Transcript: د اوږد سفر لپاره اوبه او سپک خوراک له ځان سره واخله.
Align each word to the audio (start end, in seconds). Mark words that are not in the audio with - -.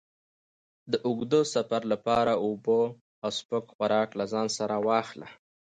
د 0.91 0.93
اوږد 1.07 1.33
سفر 1.53 1.81
لپاره 1.93 2.33
اوبه 2.45 2.81
او 3.23 3.29
سپک 3.37 3.65
خوراک 3.75 4.09
له 4.19 4.25
ځان 4.31 4.47
سره 4.57 4.75
واخله. 4.87 5.27